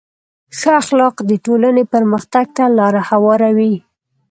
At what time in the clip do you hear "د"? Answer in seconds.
1.29-1.31